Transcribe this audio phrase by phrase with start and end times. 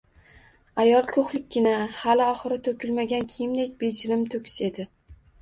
[0.83, 4.89] Ayol ko‘hlikkina, hali ohori to‘kilmagan kiyimday bejirim, to‘kis edi